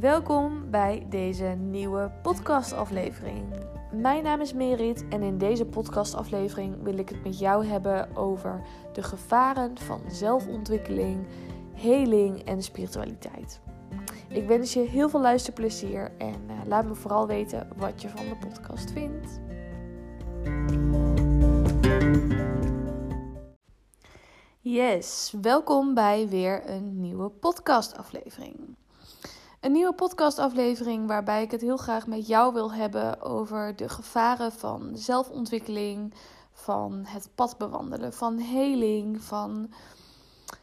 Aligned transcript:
Welkom 0.00 0.70
bij 0.70 1.06
deze 1.10 1.44
nieuwe 1.44 2.10
podcastaflevering. 2.22 3.44
Mijn 3.92 4.22
naam 4.22 4.40
is 4.40 4.52
Merit 4.52 5.08
en 5.08 5.22
in 5.22 5.38
deze 5.38 5.64
podcastaflevering 5.64 6.82
wil 6.82 6.98
ik 6.98 7.08
het 7.08 7.24
met 7.24 7.38
jou 7.38 7.66
hebben 7.66 8.16
over 8.16 8.62
de 8.92 9.02
gevaren 9.02 9.78
van 9.78 10.00
zelfontwikkeling, 10.08 11.26
heling 11.74 12.44
en 12.44 12.62
spiritualiteit. 12.62 13.60
Ik 14.28 14.46
wens 14.46 14.72
je 14.72 14.80
heel 14.80 15.08
veel 15.08 15.20
luisterplezier 15.20 16.12
en 16.18 16.50
uh, 16.50 16.60
laat 16.66 16.84
me 16.84 16.94
vooral 16.94 17.26
weten 17.26 17.68
wat 17.76 18.02
je 18.02 18.08
van 18.08 18.28
de 18.28 18.36
podcast 18.36 18.90
vindt. 18.90 19.40
Yes, 24.60 25.34
welkom 25.40 25.94
bij 25.94 26.28
weer 26.28 26.70
een 26.70 27.00
nieuwe 27.00 27.28
podcastaflevering. 27.28 28.76
Een 29.60 29.72
nieuwe 29.72 29.94
podcastaflevering 29.94 31.06
waarbij 31.06 31.42
ik 31.42 31.50
het 31.50 31.60
heel 31.60 31.76
graag 31.76 32.06
met 32.06 32.26
jou 32.26 32.52
wil 32.52 32.72
hebben 32.72 33.20
over 33.20 33.76
de 33.76 33.88
gevaren 33.88 34.52
van 34.52 34.90
zelfontwikkeling, 34.94 36.14
van 36.52 37.04
het 37.06 37.30
pad 37.34 37.58
bewandelen, 37.58 38.12
van 38.12 38.38
heling, 38.38 39.22
van 39.22 39.72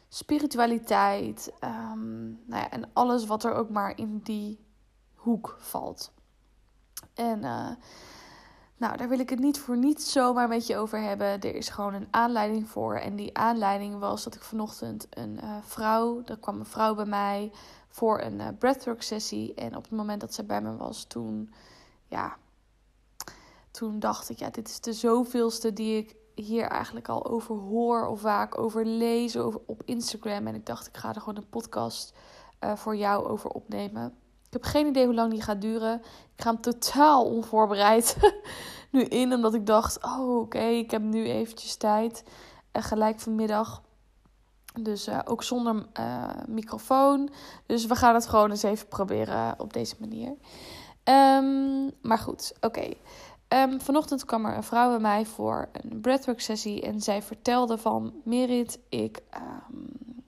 spiritualiteit 0.09 1.53
um, 1.63 2.39
nou 2.45 2.61
ja, 2.61 2.69
en 2.69 2.89
alles 2.93 3.25
wat 3.25 3.43
er 3.43 3.53
ook 3.53 3.69
maar 3.69 3.97
in 3.97 4.19
die 4.23 4.59
hoek 5.15 5.55
valt. 5.59 6.11
En 7.13 7.39
uh, 7.43 7.69
nou, 8.77 8.97
daar 8.97 9.09
wil 9.09 9.19
ik 9.19 9.29
het 9.29 9.39
niet 9.39 9.59
voor 9.59 9.77
niet 9.77 10.01
zomaar 10.01 10.47
met 10.47 10.67
je 10.67 10.77
over 10.77 10.99
hebben. 10.99 11.27
Er 11.27 11.55
is 11.55 11.69
gewoon 11.69 11.93
een 11.93 12.07
aanleiding 12.11 12.69
voor. 12.69 12.95
En 12.95 13.15
die 13.15 13.37
aanleiding 13.37 13.99
was 13.99 14.23
dat 14.23 14.35
ik 14.35 14.41
vanochtend 14.41 15.07
een 15.09 15.39
uh, 15.43 15.55
vrouw, 15.61 16.21
er 16.25 16.37
kwam 16.37 16.59
een 16.59 16.65
vrouw 16.65 16.95
bij 16.95 17.05
mij 17.05 17.51
voor 17.95 18.21
een 18.21 18.39
uh, 18.39 18.47
breathwork 18.59 19.01
sessie. 19.01 19.53
En 19.53 19.75
op 19.75 19.83
het 19.83 19.91
moment 19.91 20.21
dat 20.21 20.33
ze 20.33 20.43
bij 20.43 20.61
me 20.61 20.75
was, 20.75 21.03
toen, 21.03 21.53
ja, 22.07 22.37
toen 23.71 23.99
dacht 23.99 24.29
ik, 24.29 24.39
ja, 24.39 24.49
dit 24.49 24.67
is 24.67 24.81
de 24.81 24.93
zoveelste 24.93 25.73
die 25.73 25.97
ik 25.97 26.15
hier 26.35 26.65
eigenlijk 26.65 27.09
al 27.09 27.25
over 27.25 27.55
hoor 27.55 28.07
of 28.07 28.19
vaak 28.19 28.57
over 28.57 28.85
lees 28.85 29.37
over, 29.37 29.61
op 29.65 29.81
Instagram. 29.85 30.47
En 30.47 30.55
ik 30.55 30.65
dacht, 30.65 30.87
ik 30.87 30.97
ga 30.97 31.13
er 31.13 31.19
gewoon 31.19 31.37
een 31.37 31.49
podcast 31.49 32.13
uh, 32.63 32.75
voor 32.75 32.95
jou 32.95 33.27
over 33.27 33.49
opnemen. 33.49 34.05
Ik 34.45 34.53
heb 34.53 34.63
geen 34.63 34.87
idee 34.87 35.05
hoe 35.05 35.15
lang 35.15 35.31
die 35.31 35.41
gaat 35.41 35.61
duren. 35.61 36.01
Ik 36.35 36.41
ga 36.41 36.51
hem 36.51 36.61
totaal 36.61 37.25
onvoorbereid 37.25 38.17
nu 38.91 39.01
in, 39.01 39.33
omdat 39.33 39.53
ik 39.53 39.65
dacht, 39.65 40.03
oh 40.03 40.39
oké, 40.39 40.65
ik 40.65 40.91
heb 40.91 41.01
nu 41.01 41.25
eventjes 41.29 41.75
tijd. 41.75 42.23
En 42.71 42.83
gelijk 42.83 43.19
vanmiddag. 43.19 43.83
Dus 44.79 45.07
uh, 45.07 45.19
ook 45.25 45.43
zonder 45.43 45.85
uh, 45.99 46.29
microfoon. 46.47 47.29
Dus 47.65 47.85
we 47.85 47.95
gaan 47.95 48.13
het 48.13 48.27
gewoon 48.27 48.49
eens 48.49 48.63
even 48.63 48.87
proberen 48.87 49.55
op 49.57 49.73
deze 49.73 49.95
manier. 49.99 50.33
Um, 51.03 51.91
maar 52.01 52.17
goed, 52.17 52.53
oké. 52.55 52.65
Okay. 52.65 52.97
Um, 53.69 53.81
vanochtend 53.81 54.25
kwam 54.25 54.45
er 54.45 54.55
een 54.55 54.63
vrouw 54.63 54.89
bij 54.89 54.99
mij 54.99 55.25
voor 55.25 55.69
een 55.71 56.01
breathwork 56.01 56.41
sessie. 56.41 56.81
En 56.81 57.01
zij 57.01 57.21
vertelde 57.21 57.77
van... 57.77 58.13
Merit, 58.23 58.79
ik 58.89 59.21
um, 59.69 60.23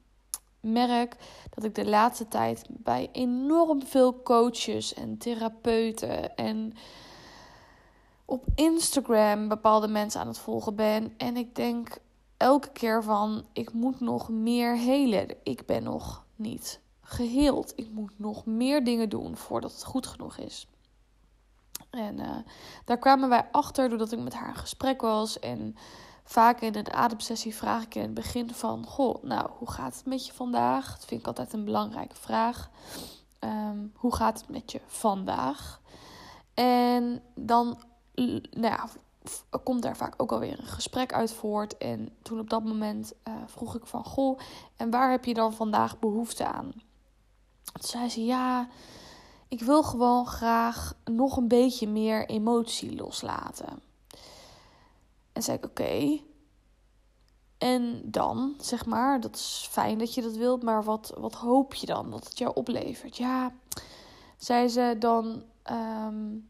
merk 0.60 1.16
dat 1.50 1.64
ik 1.64 1.76
de 1.76 1.86
laatste 1.86 2.28
tijd 2.28 2.66
bij 2.70 3.10
enorm 3.12 3.86
veel 3.86 4.22
coaches 4.24 4.94
en 4.94 5.18
therapeuten... 5.18 6.36
en 6.36 6.74
op 8.26 8.46
Instagram 8.56 9.48
bepaalde 9.48 9.88
mensen 9.88 10.22
aan 10.22 10.28
het 10.28 10.40
volgen 10.40 10.76
ben. 10.76 11.14
En 11.18 11.38
ik 11.38 11.56
denk 11.56 11.98
elke 12.38 12.70
keer 12.72 13.04
van... 13.04 13.46
ik 13.54 13.74
moet 13.74 14.00
nog 14.00 14.30
meer 14.30 14.78
helen. 14.78 15.36
Ik 15.44 15.66
ben 15.66 15.84
nog 15.84 16.26
niet 16.36 16.80
geheeld. 17.02 17.74
Ik 17.76 17.92
moet 17.92 18.20
nog 18.20 18.46
meer 18.46 18.84
dingen 18.84 19.10
doen 19.10 19.38
voordat 19.38 19.72
het 19.72 19.84
goed 19.84 20.08
genoeg 20.08 20.38
is. 20.38 20.68
En 21.90 22.20
uh, 22.20 22.36
daar 22.86 22.98
kwamen 22.98 23.30
wij 23.30 23.48
achter 23.52 23.90
doordat 23.90 24.12
ik 24.12 24.20
met 24.20 24.34
haar 24.34 24.50
in 24.50 24.56
gesprek 24.56 25.02
was. 25.02 25.40
En 25.40 25.76
vaak 26.24 26.62
in 26.62 26.76
een 26.76 26.94
ademsessie 26.94 27.56
vraag 27.56 27.84
ik 27.84 27.96
in 27.96 28.02
het 28.02 28.14
begin 28.14 28.54
van... 28.54 28.86
Goh, 28.86 29.24
nou, 29.24 29.50
hoe 29.58 29.72
gaat 29.72 29.96
het 29.96 30.06
met 30.06 30.26
je 30.26 30.34
vandaag? 30.34 30.92
Dat 30.92 31.06
vind 31.06 31.22
ik 31.22 31.28
altijd 31.28 31.54
een 31.54 31.66
belangrijke 31.66 32.16
vraag. 32.16 32.70
Um, 33.40 33.92
hoe 33.96 34.16
gaat 34.16 34.40
het 34.40 34.50
met 34.50 34.72
je 34.72 34.82
vandaag? 34.86 35.82
En 36.54 37.22
dan 37.36 37.78
nou 38.16 38.74
ja, 38.74 38.90
komt 39.64 39.82
daar 39.82 39.98
vaak 39.98 40.14
ook 40.18 40.32
alweer 40.32 40.60
een 40.60 40.66
gesprek 40.66 41.14
uit 41.14 41.34
voort. 41.34 41.78
En 41.78 42.10
toen 42.22 42.40
op 42.40 42.50
dat 42.50 42.64
moment 42.64 43.14
uh, 43.28 43.34
vroeg 43.46 43.76
ik 43.76 43.86
van... 43.86 44.04
Goh, 44.04 44.40
en 44.76 44.90
waar 44.90 45.12
heb 45.12 45.26
je 45.26 45.34
dan 45.34 45.54
vandaag 45.54 46.00
behoefte 46.00 46.46
aan? 46.46 46.72
Toen 47.74 47.90
zei 47.90 48.10
ze, 48.10 48.26
ja 48.26 48.68
ik 49.48 49.62
wil 49.62 49.84
gewoon 49.84 50.28
graag 50.28 50.94
nog 51.06 51.38
een 51.38 51.48
beetje 51.48 51.88
meer 51.88 52.30
emotie 52.30 52.96
loslaten. 52.96 53.82
En 55.34 55.44
zei 55.44 55.58
ik: 55.58 55.66
Oké. 55.66 56.20
En 57.58 58.02
dan, 58.06 58.56
zeg 58.60 58.86
maar, 58.86 59.20
dat 59.22 59.36
is 59.36 59.68
fijn 59.72 59.98
dat 59.98 60.14
je 60.14 60.22
dat 60.22 60.36
wilt, 60.36 60.64
maar 60.64 60.84
wat, 60.84 61.14
wat 61.18 61.34
hoop 61.34 61.74
je 61.74 61.86
dan 61.86 62.12
dat 62.12 62.24
het 62.24 62.38
jou 62.38 62.56
oplevert? 62.56 63.18
Ja, 63.18 63.54
zei 64.38 64.68
ze, 64.68 64.96
dan 65.00 65.44
um, 65.72 66.50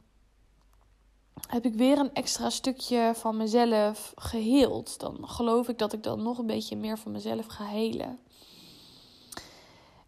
heb 1.48 1.66
ik 1.66 1.74
weer 1.74 1.98
een 1.98 2.14
extra 2.14 2.50
stukje 2.50 3.12
van 3.16 3.38
mezelf 3.38 4.12
geheeld. 4.16 5.00
Dan 5.00 5.18
geloof 5.22 5.68
ik 5.68 5.78
dat 5.78 5.94
ik 5.94 6.04
dan 6.04 6.24
nog 6.24 6.38
een 6.38 6.46
beetje 6.46 6.76
meer 6.76 6.98
van 6.98 7.12
mezelf 7.12 7.46
ga 7.46 7.66
helen. 7.66 8.20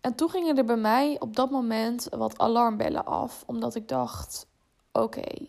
En 0.02 0.16
toen 0.16 0.30
gingen 0.30 0.58
er 0.58 0.66
bij 0.66 0.78
mij 0.78 1.20
op 1.20 1.36
dat 1.36 1.50
moment 1.50 2.08
wat 2.10 2.38
alarmbellen 2.38 3.06
af, 3.06 3.44
omdat 3.46 3.76
ik 3.76 3.88
dacht: 3.88 4.48
oké, 4.92 5.48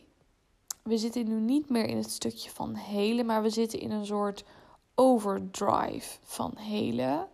we 0.82 0.98
zitten 0.98 1.28
nu 1.28 1.40
niet 1.40 1.68
meer 1.68 1.86
in 1.86 1.96
het 1.96 2.10
stukje 2.10 2.50
van 2.50 2.74
helen, 2.74 3.26
maar 3.26 3.42
we 3.42 3.50
zitten 3.50 3.80
in 3.80 3.90
een 3.90 4.06
soort 4.06 4.44
overdrive 4.94 6.18
van 6.22 6.52
helen 6.56 7.28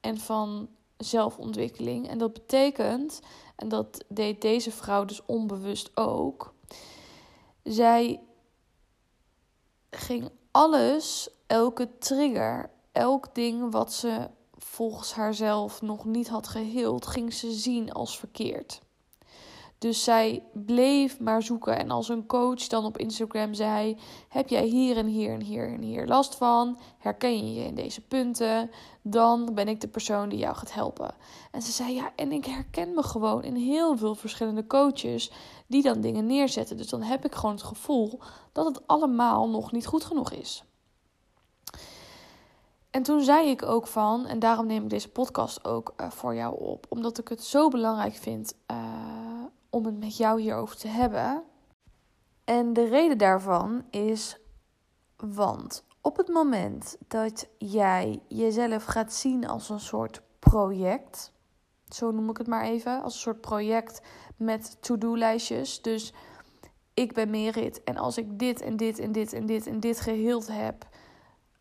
en 0.00 0.18
van 0.18 0.68
zelfontwikkeling. 0.96 2.08
En 2.08 2.18
dat 2.18 2.32
betekent, 2.32 3.20
en 3.56 3.68
dat 3.68 4.04
deed 4.08 4.40
deze 4.40 4.70
vrouw 4.70 5.04
dus 5.04 5.26
onbewust 5.26 5.90
ook, 5.94 6.54
zij 7.62 8.20
ging 9.90 10.30
alles, 10.50 11.30
elke 11.46 11.98
trigger, 11.98 12.70
elk 12.92 13.34
ding 13.34 13.72
wat 13.72 13.92
ze 13.92 14.28
volgens 14.52 15.12
haarzelf 15.12 15.82
nog 15.82 16.04
niet 16.04 16.28
had 16.28 16.48
geheeld, 16.48 17.06
ging 17.06 17.32
ze 17.32 17.50
zien 17.52 17.92
als 17.92 18.18
verkeerd. 18.18 18.80
Dus 19.80 20.04
zij 20.04 20.42
bleef 20.52 21.20
maar 21.20 21.42
zoeken. 21.42 21.78
En 21.78 21.90
als 21.90 22.08
een 22.08 22.26
coach 22.26 22.66
dan 22.66 22.84
op 22.84 22.98
Instagram 22.98 23.54
zei: 23.54 23.96
Heb 24.28 24.48
jij 24.48 24.64
hier 24.64 24.96
en 24.96 25.06
hier 25.06 25.32
en 25.32 25.42
hier 25.42 25.72
en 25.72 25.82
hier 25.82 26.06
last 26.06 26.34
van? 26.34 26.78
Herken 26.98 27.36
je 27.36 27.54
je 27.54 27.66
in 27.66 27.74
deze 27.74 28.00
punten? 28.00 28.70
Dan 29.02 29.54
ben 29.54 29.68
ik 29.68 29.80
de 29.80 29.88
persoon 29.88 30.28
die 30.28 30.38
jou 30.38 30.56
gaat 30.56 30.72
helpen. 30.72 31.14
En 31.50 31.62
ze 31.62 31.72
zei: 31.72 31.94
Ja, 31.94 32.12
en 32.16 32.32
ik 32.32 32.44
herken 32.44 32.94
me 32.94 33.02
gewoon 33.02 33.42
in 33.42 33.54
heel 33.54 33.96
veel 33.96 34.14
verschillende 34.14 34.66
coaches 34.66 35.32
die 35.66 35.82
dan 35.82 36.00
dingen 36.00 36.26
neerzetten. 36.26 36.76
Dus 36.76 36.88
dan 36.88 37.02
heb 37.02 37.24
ik 37.24 37.34
gewoon 37.34 37.54
het 37.54 37.64
gevoel 37.64 38.20
dat 38.52 38.66
het 38.66 38.86
allemaal 38.86 39.48
nog 39.48 39.72
niet 39.72 39.86
goed 39.86 40.04
genoeg 40.04 40.32
is. 40.32 40.64
En 42.90 43.02
toen 43.02 43.20
zei 43.20 43.48
ik 43.48 43.62
ook 43.62 43.86
van, 43.86 44.26
en 44.26 44.38
daarom 44.38 44.66
neem 44.66 44.82
ik 44.82 44.90
deze 44.90 45.08
podcast 45.08 45.64
ook 45.64 45.94
uh, 45.96 46.10
voor 46.10 46.34
jou 46.34 46.60
op, 46.60 46.86
omdat 46.88 47.18
ik 47.18 47.28
het 47.28 47.44
zo 47.44 47.68
belangrijk 47.68 48.14
vind 48.14 48.54
uh, 48.70 49.19
om 49.70 49.84
het 49.84 49.98
met 49.98 50.16
jou 50.16 50.40
hierover 50.40 50.76
te 50.76 50.88
hebben. 50.88 51.42
En 52.44 52.72
de 52.72 52.84
reden 52.84 53.18
daarvan 53.18 53.84
is, 53.90 54.38
want 55.16 55.84
op 56.00 56.16
het 56.16 56.28
moment 56.28 56.96
dat 57.08 57.48
jij 57.58 58.22
jezelf 58.28 58.84
gaat 58.84 59.12
zien 59.12 59.46
als 59.46 59.68
een 59.68 59.80
soort 59.80 60.22
project, 60.38 61.32
zo 61.88 62.10
noem 62.10 62.30
ik 62.30 62.36
het 62.36 62.46
maar 62.46 62.64
even, 62.64 63.02
als 63.02 63.14
een 63.14 63.20
soort 63.20 63.40
project 63.40 64.00
met 64.36 64.82
to-do-lijstjes. 64.82 65.82
Dus 65.82 66.12
ik 66.94 67.12
ben 67.12 67.30
Merit 67.30 67.84
en 67.84 67.96
als 67.96 68.18
ik 68.18 68.38
dit 68.38 68.60
en 68.60 68.76
dit 68.76 68.98
en 68.98 69.12
dit 69.12 69.32
en 69.32 69.46
dit 69.46 69.66
en 69.66 69.80
dit 69.80 70.00
geheeld 70.00 70.46
heb, 70.46 70.88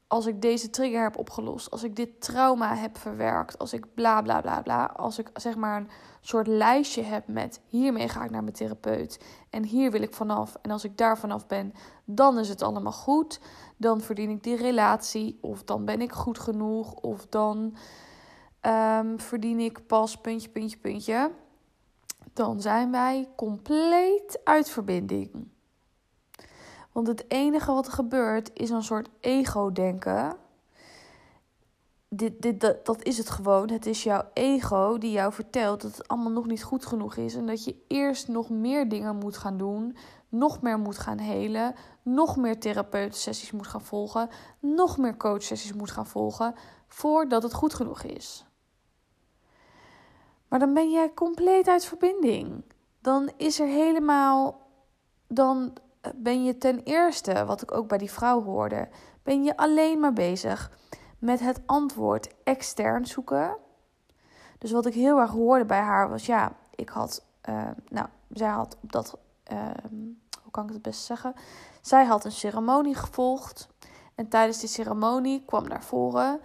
als 0.09 0.25
ik 0.25 0.41
deze 0.41 0.69
trigger 0.69 1.01
heb 1.01 1.17
opgelost, 1.17 1.71
als 1.71 1.83
ik 1.83 1.95
dit 1.95 2.21
trauma 2.21 2.75
heb 2.75 2.97
verwerkt, 2.97 3.57
als 3.57 3.73
ik 3.73 3.93
bla 3.93 4.21
bla 4.21 4.41
bla 4.41 4.61
bla, 4.61 4.85
als 4.85 5.19
ik 5.19 5.29
zeg 5.33 5.55
maar 5.55 5.77
een 5.77 5.89
soort 6.21 6.47
lijstje 6.47 7.03
heb 7.03 7.27
met 7.27 7.61
hiermee 7.67 8.09
ga 8.09 8.23
ik 8.23 8.29
naar 8.29 8.43
mijn 8.43 8.55
therapeut 8.55 9.19
en 9.49 9.63
hier 9.63 9.91
wil 9.91 10.01
ik 10.01 10.13
vanaf 10.13 10.57
en 10.61 10.71
als 10.71 10.83
ik 10.83 10.97
daar 10.97 11.17
vanaf 11.17 11.47
ben, 11.47 11.73
dan 12.05 12.39
is 12.39 12.49
het 12.49 12.61
allemaal 12.61 12.91
goed, 12.91 13.39
dan 13.77 14.01
verdien 14.01 14.29
ik 14.29 14.43
die 14.43 14.55
relatie 14.55 15.37
of 15.41 15.63
dan 15.63 15.85
ben 15.85 16.01
ik 16.01 16.11
goed 16.11 16.39
genoeg 16.39 16.93
of 16.93 17.25
dan 17.25 17.75
um, 18.61 19.19
verdien 19.19 19.59
ik 19.59 19.87
pas 19.87 20.17
puntje 20.17 20.49
puntje 20.49 20.77
puntje, 20.77 21.31
dan 22.33 22.61
zijn 22.61 22.91
wij 22.91 23.29
compleet 23.35 24.39
uit 24.43 24.69
verbinding. 24.69 25.47
Want 26.99 27.19
het 27.19 27.31
enige 27.31 27.71
wat 27.71 27.85
er 27.85 27.91
gebeurt 27.91 28.51
is 28.53 28.69
een 28.69 28.83
soort 28.83 29.09
ego-denken. 29.19 30.37
dit, 32.09 32.41
dit, 32.41 32.61
dat, 32.61 32.85
dat 32.85 33.03
is 33.03 33.17
het 33.17 33.29
gewoon. 33.29 33.69
Het 33.69 33.85
is 33.85 34.03
jouw 34.03 34.29
ego 34.33 34.97
die 34.97 35.11
jou 35.11 35.33
vertelt 35.33 35.81
dat 35.81 35.97
het 35.97 36.07
allemaal 36.07 36.31
nog 36.31 36.45
niet 36.45 36.63
goed 36.63 36.85
genoeg 36.85 37.15
is. 37.15 37.35
En 37.35 37.45
dat 37.45 37.63
je 37.63 37.75
eerst 37.87 38.27
nog 38.27 38.49
meer 38.49 38.89
dingen 38.89 39.15
moet 39.15 39.37
gaan 39.37 39.57
doen. 39.57 39.97
Nog 40.29 40.61
meer 40.61 40.79
moet 40.79 40.97
gaan 40.97 41.17
helen. 41.17 41.75
Nog 42.01 42.37
meer 42.37 42.59
therapeutensessies 42.59 43.51
moet 43.51 43.67
gaan 43.67 43.81
volgen. 43.81 44.29
Nog 44.59 44.97
meer 44.97 45.17
coachsessies 45.17 45.73
moet 45.73 45.91
gaan 45.91 46.07
volgen. 46.07 46.55
Voordat 46.87 47.43
het 47.43 47.53
goed 47.53 47.73
genoeg 47.73 48.03
is. 48.03 48.45
Maar 50.47 50.59
dan 50.59 50.73
ben 50.73 50.91
jij 50.91 51.13
compleet 51.13 51.67
uit 51.67 51.85
verbinding. 51.85 52.63
Dan 53.01 53.31
is 53.37 53.59
er 53.59 53.67
helemaal. 53.67 54.67
Dan 55.27 55.73
ben 56.15 56.43
je 56.43 56.57
ten 56.57 56.79
eerste, 56.83 57.45
wat 57.45 57.61
ik 57.61 57.71
ook 57.71 57.87
bij 57.87 57.97
die 57.97 58.11
vrouw 58.11 58.43
hoorde, 58.43 58.87
ben 59.23 59.43
je 59.43 59.57
alleen 59.57 59.99
maar 59.99 60.13
bezig 60.13 60.71
met 61.19 61.39
het 61.39 61.61
antwoord 61.65 62.29
extern 62.43 63.05
zoeken. 63.05 63.57
Dus 64.57 64.71
wat 64.71 64.85
ik 64.85 64.93
heel 64.93 65.19
erg 65.19 65.31
hoorde 65.31 65.65
bij 65.65 65.79
haar 65.81 66.09
was, 66.09 66.25
ja, 66.25 66.51
ik 66.75 66.89
had, 66.89 67.25
uh, 67.49 67.67
nou, 67.87 68.07
zij 68.29 68.47
had 68.47 68.77
op 68.81 68.91
dat, 68.91 69.17
uh, 69.51 69.67
hoe 70.43 70.51
kan 70.51 70.67
ik 70.67 70.73
het 70.73 70.81
best 70.81 71.03
zeggen? 71.03 71.33
Zij 71.81 72.05
had 72.05 72.25
een 72.25 72.31
ceremonie 72.31 72.95
gevolgd 72.95 73.69
en 74.15 74.27
tijdens 74.27 74.59
die 74.59 74.69
ceremonie 74.69 75.43
kwam 75.45 75.67
naar 75.67 75.83
voren 75.83 76.39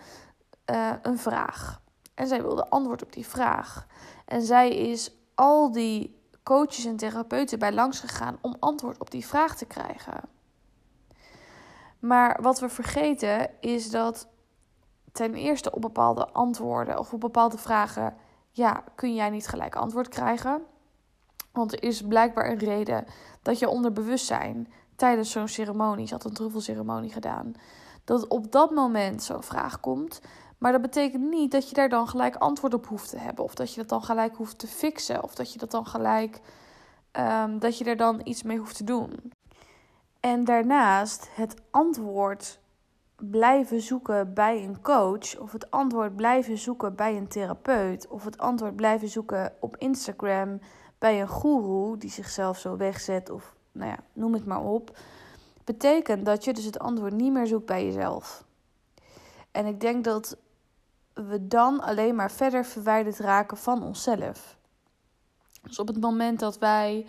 uh, 0.71 0.93
een 1.03 1.19
vraag. 1.19 1.83
En 2.15 2.27
zij 2.27 2.43
wilde 2.43 2.69
antwoord 2.69 3.03
op 3.03 3.13
die 3.13 3.27
vraag. 3.27 3.87
En 4.25 4.43
zij 4.43 4.77
is 4.77 5.17
al 5.35 5.73
die 5.73 6.23
coaches 6.45 6.85
en 6.85 6.97
therapeuten 6.97 7.59
bij 7.59 7.73
langs 7.73 8.01
gegaan 8.01 8.39
om 8.41 8.57
antwoord 8.59 9.01
op 9.01 9.11
die 9.11 9.27
vraag 9.27 9.57
te 9.57 9.65
krijgen. 9.65 10.21
Maar 11.99 12.39
wat 12.43 12.61
we 12.61 12.69
vergeten 12.69 13.51
is 13.61 13.91
dat 13.91 14.29
ten 15.13 15.35
eerste 15.35 15.71
op 15.71 15.81
bepaalde 15.81 16.29
antwoorden 16.29 16.99
of 16.99 17.13
op 17.13 17.21
bepaalde 17.21 17.59
vragen, 17.59 18.17
ja, 18.51 18.85
kun 18.95 19.15
jij 19.15 19.31
niet 19.31 19.47
gelijk 19.47 19.77
antwoord 19.77 20.09
krijgen. 20.09 20.63
Want 21.53 21.73
er 21.73 21.83
is 21.83 22.03
blijkbaar 22.03 22.51
een 22.51 22.59
reden 22.59 23.05
dat 23.43 23.59
je 23.59 23.69
onder 23.69 23.93
bewustzijn 23.93 24.73
tijdens 24.97 25.31
zo'n 25.31 25.49
ceremonie, 25.49 26.07
ze 26.07 26.13
had 26.15 26.25
een 26.25 26.35
truffelceremonie 26.35 27.13
gedaan, 27.13 27.55
dat 28.05 28.29
op 28.29 28.53
dat 28.53 28.71
moment 28.71 29.23
zo'n 29.23 29.43
vraag 29.43 29.81
komt. 29.81 30.21
Maar 30.65 30.73
dat 30.73 30.83
betekent 30.83 31.31
niet 31.31 31.51
dat 31.51 31.69
je 31.69 31.75
daar 31.75 31.89
dan 31.89 32.09
gelijk 32.09 32.37
antwoord 32.37 32.75
op 32.75 32.87
hoeft 32.87 33.11
te 33.11 33.19
hebben. 33.19 33.45
Of 33.45 33.55
dat 33.55 33.75
je 33.75 33.81
dat 33.81 33.89
dan 33.89 34.03
gelijk 34.03 34.37
hoeft 34.37 34.59
te 34.59 34.67
fixen. 34.67 35.23
Of 35.23 35.35
dat 35.35 35.53
je 35.53 35.59
dat 35.59 35.71
dan 35.71 35.87
gelijk. 35.87 36.41
Um, 37.13 37.59
dat 37.59 37.79
je 37.79 37.85
er 37.85 37.97
dan 37.97 38.21
iets 38.25 38.43
mee 38.43 38.59
hoeft 38.59 38.77
te 38.77 38.85
doen. 38.85 39.33
En 40.21 40.45
daarnaast 40.45 41.29
het 41.35 41.55
antwoord 41.71 42.59
blijven 43.17 43.81
zoeken 43.81 44.35
bij 44.35 44.65
een 44.65 44.81
coach, 44.83 45.39
of 45.39 45.53
het 45.53 45.71
antwoord 45.71 46.17
blijven 46.17 46.59
zoeken 46.59 46.95
bij 46.95 47.17
een 47.17 47.29
therapeut, 47.29 48.09
of 48.09 48.25
het 48.25 48.39
antwoord 48.39 48.77
blijven 48.77 49.09
zoeken 49.09 49.53
op 49.61 49.77
Instagram 49.77 50.61
bij 50.99 51.21
een 51.21 51.29
guru 51.29 51.99
die 51.99 52.11
zichzelf 52.11 52.59
zo 52.59 52.77
wegzet, 52.77 53.31
of 53.31 53.55
nou 53.73 53.91
ja, 53.91 53.99
noem 54.13 54.33
het 54.33 54.47
maar 54.47 54.65
op, 54.65 54.99
betekent 55.65 56.27
dat 56.27 56.45
je 56.45 56.53
dus 56.53 56.65
het 56.65 56.79
antwoord 56.79 57.13
niet 57.13 57.33
meer 57.33 57.47
zoekt 57.47 57.67
bij 57.67 57.85
jezelf. 57.85 58.45
En 59.51 59.67
ik 59.67 59.81
denk 59.81 60.05
dat 60.05 60.37
we 61.15 61.47
dan 61.47 61.81
alleen 61.81 62.15
maar 62.15 62.31
verder 62.31 62.65
verwijderd 62.65 63.19
raken 63.19 63.57
van 63.57 63.83
onszelf. 63.83 64.57
Dus 65.63 65.79
op 65.79 65.87
het 65.87 66.01
moment 66.01 66.41
dat 66.41 66.59
wij 66.59 67.07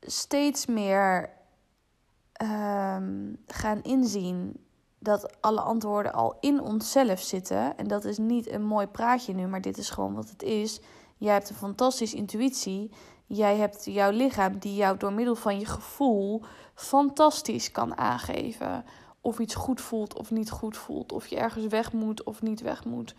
steeds 0.00 0.66
meer 0.66 1.30
um, 2.42 3.42
gaan 3.46 3.82
inzien 3.82 4.64
dat 4.98 5.40
alle 5.40 5.60
antwoorden 5.60 6.12
al 6.12 6.36
in 6.40 6.60
onszelf 6.60 7.20
zitten. 7.20 7.76
En 7.76 7.88
dat 7.88 8.04
is 8.04 8.18
niet 8.18 8.50
een 8.50 8.64
mooi 8.64 8.86
praatje 8.86 9.34
nu, 9.34 9.46
maar 9.46 9.60
dit 9.60 9.78
is 9.78 9.90
gewoon 9.90 10.14
wat 10.14 10.30
het 10.30 10.42
is. 10.42 10.80
Jij 11.16 11.32
hebt 11.32 11.50
een 11.50 11.56
fantastische 11.56 12.16
intuïtie. 12.16 12.90
Jij 13.26 13.56
hebt 13.56 13.84
jouw 13.84 14.10
lichaam 14.10 14.58
die 14.58 14.74
jou 14.74 14.96
door 14.96 15.12
middel 15.12 15.34
van 15.34 15.58
je 15.58 15.66
gevoel 15.66 16.42
fantastisch 16.74 17.70
kan 17.70 17.96
aangeven. 17.96 18.84
Of 19.24 19.38
iets 19.38 19.54
goed 19.54 19.80
voelt 19.80 20.18
of 20.18 20.30
niet 20.30 20.50
goed 20.50 20.76
voelt. 20.76 21.12
Of 21.12 21.26
je 21.26 21.36
ergens 21.36 21.66
weg 21.66 21.92
moet 21.92 22.22
of 22.22 22.42
niet 22.42 22.60
weg 22.60 22.84
moet. 22.84 23.14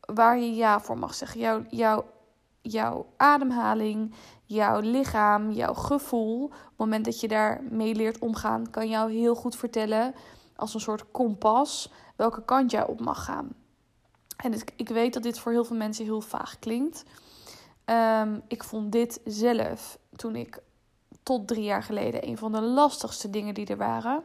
Waar 0.00 0.38
je 0.38 0.54
ja 0.54 0.80
voor 0.80 0.98
mag 0.98 1.14
zeggen. 1.14 1.40
Jouw, 1.40 1.64
jouw, 1.68 2.04
jouw 2.60 3.06
ademhaling, 3.16 4.14
jouw 4.44 4.80
lichaam, 4.80 5.50
jouw 5.50 5.74
gevoel, 5.74 6.44
op 6.44 6.50
het 6.50 6.76
moment 6.76 7.04
dat 7.04 7.20
je 7.20 7.28
daarmee 7.28 7.94
leert 7.94 8.18
omgaan, 8.18 8.70
kan 8.70 8.88
jou 8.88 9.12
heel 9.12 9.34
goed 9.34 9.56
vertellen, 9.56 10.14
als 10.56 10.74
een 10.74 10.80
soort 10.80 11.10
kompas, 11.10 11.90
welke 12.16 12.44
kant 12.44 12.70
jij 12.70 12.86
op 12.86 13.00
mag 13.00 13.24
gaan. 13.24 13.48
En 14.36 14.54
ik 14.76 14.88
weet 14.88 15.14
dat 15.14 15.22
dit 15.22 15.38
voor 15.38 15.52
heel 15.52 15.64
veel 15.64 15.76
mensen 15.76 16.04
heel 16.04 16.20
vaag 16.20 16.58
klinkt. 16.58 17.04
Um, 17.84 18.42
ik 18.48 18.64
vond 18.64 18.92
dit 18.92 19.20
zelf, 19.24 19.98
toen 20.16 20.36
ik 20.36 20.62
tot 21.22 21.48
drie 21.48 21.64
jaar 21.64 21.82
geleden, 21.82 22.28
een 22.28 22.38
van 22.38 22.52
de 22.52 22.60
lastigste 22.60 23.30
dingen 23.30 23.54
die 23.54 23.66
er 23.66 23.76
waren. 23.76 24.24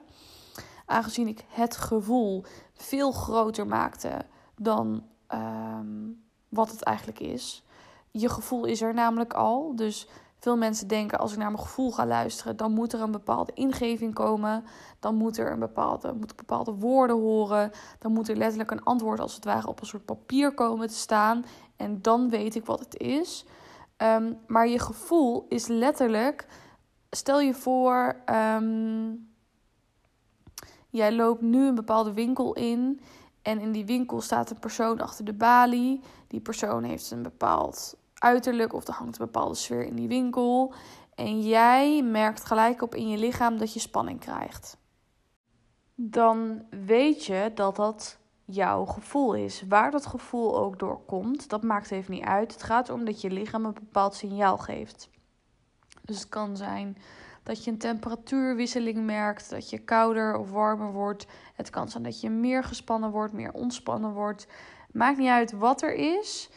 Aangezien 0.87 1.27
ik 1.27 1.45
het 1.47 1.77
gevoel 1.77 2.43
veel 2.73 3.11
groter 3.11 3.67
maakte 3.67 4.25
dan 4.55 5.03
um, 5.33 6.23
wat 6.49 6.71
het 6.71 6.83
eigenlijk 6.83 7.19
is 7.19 7.65
je 8.19 8.29
gevoel 8.29 8.65
is 8.65 8.81
er 8.81 8.93
namelijk 8.93 9.33
al. 9.33 9.75
Dus 9.75 10.07
veel 10.39 10.57
mensen 10.57 10.87
denken 10.87 11.19
als 11.19 11.31
ik 11.31 11.37
naar 11.37 11.51
mijn 11.51 11.63
gevoel 11.63 11.91
ga 11.91 12.05
luisteren, 12.05 12.57
dan 12.57 12.71
moet 12.71 12.93
er 12.93 13.01
een 13.01 13.11
bepaalde 13.11 13.51
ingeving 13.53 14.13
komen. 14.13 14.63
Dan 14.99 15.15
moet 15.15 15.37
er 15.37 15.51
een 15.51 15.59
bepaalde, 15.59 16.13
moet 16.13 16.35
bepaalde 16.35 16.71
woorden 16.71 17.15
horen. 17.15 17.71
Dan 17.99 18.11
moet 18.11 18.29
er 18.29 18.35
letterlijk 18.35 18.71
een 18.71 18.83
antwoord 18.83 19.19
als 19.19 19.35
het 19.35 19.45
ware 19.45 19.67
op 19.67 19.79
een 19.79 19.85
soort 19.85 20.05
papier 20.05 20.53
komen 20.53 20.87
te 20.87 20.93
staan. 20.93 21.45
En 21.75 22.01
dan 22.01 22.29
weet 22.29 22.55
ik 22.55 22.65
wat 22.65 22.79
het 22.79 22.97
is. 22.97 23.45
Um, 23.97 24.37
maar 24.47 24.67
je 24.67 24.79
gevoel 24.79 25.45
is 25.49 25.67
letterlijk. 25.67 26.47
Stel 27.09 27.39
je 27.39 27.53
voor, 27.53 28.21
um, 28.25 29.29
jij 30.89 31.11
loopt 31.11 31.41
nu 31.41 31.67
een 31.67 31.75
bepaalde 31.75 32.13
winkel 32.13 32.53
in. 32.53 33.01
En 33.41 33.59
in 33.59 33.71
die 33.71 33.85
winkel 33.85 34.21
staat 34.21 34.49
een 34.49 34.59
persoon 34.59 35.01
achter 35.01 35.25
de 35.25 35.33
balie. 35.33 36.01
Die 36.27 36.39
persoon 36.39 36.83
heeft 36.83 37.11
een 37.11 37.23
bepaald 37.23 37.97
uiterlijk 38.13 38.73
of 38.73 38.87
er 38.87 38.93
hangt 38.93 39.19
een 39.19 39.25
bepaalde 39.25 39.55
sfeer 39.55 39.85
in 39.85 39.95
die 39.95 40.07
winkel. 40.07 40.73
En 41.15 41.41
jij 41.41 42.01
merkt 42.01 42.45
gelijk 42.45 42.81
op 42.81 42.95
in 42.95 43.09
je 43.09 43.17
lichaam 43.17 43.57
dat 43.57 43.73
je 43.73 43.79
spanning 43.79 44.19
krijgt. 44.19 44.77
Dan 45.95 46.65
weet 46.85 47.25
je 47.25 47.51
dat 47.55 47.75
dat 47.75 48.17
jouw 48.45 48.85
gevoel 48.85 49.33
is. 49.33 49.63
Waar 49.67 49.91
dat 49.91 50.05
gevoel 50.05 50.57
ook 50.57 50.79
door 50.79 51.05
komt, 51.05 51.49
dat 51.49 51.63
maakt 51.63 51.91
even 51.91 52.13
niet 52.13 52.23
uit. 52.23 52.51
Het 52.51 52.63
gaat 52.63 52.87
erom 52.89 53.05
dat 53.05 53.21
je 53.21 53.29
lichaam 53.29 53.65
een 53.65 53.73
bepaald 53.73 54.15
signaal 54.15 54.57
geeft. 54.57 55.09
Dus 56.01 56.19
het 56.19 56.29
kan 56.29 56.57
zijn 56.57 56.97
dat 57.47 57.63
je 57.63 57.71
een 57.71 57.77
temperatuurwisseling 57.77 59.05
merkt, 59.05 59.49
dat 59.49 59.69
je 59.69 59.77
kouder 59.77 60.37
of 60.37 60.51
warmer 60.51 60.91
wordt. 60.91 61.27
Het 61.53 61.69
kan 61.69 61.89
zijn 61.89 62.03
dat 62.03 62.21
je 62.21 62.29
meer 62.29 62.63
gespannen 62.63 63.11
wordt, 63.11 63.33
meer 63.33 63.51
ontspannen 63.53 64.11
wordt. 64.11 64.47
Maakt 64.91 65.17
niet 65.17 65.29
uit 65.29 65.51
wat 65.51 65.81
er 65.81 65.93
is. 65.93 66.49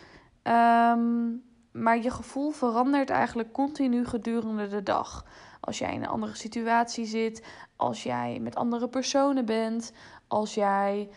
Um, 0.43 1.43
maar 1.73 1.99
je 2.03 2.11
gevoel 2.11 2.51
verandert 2.51 3.11
eigenlijk 3.11 3.53
continu 3.53 4.05
gedurende 4.07 4.69
de 4.69 4.83
dag. 4.83 5.27
Als 5.61 5.79
jij 5.79 5.93
in 5.93 6.03
een 6.03 6.09
andere 6.09 6.35
situatie 6.35 7.05
zit, 7.05 7.47
als 7.77 8.03
jij 8.03 8.39
met 8.41 8.57
andere 8.57 8.89
personen 8.89 9.45
bent, 9.45 9.93
als 10.29 10.55
jij 10.55 11.09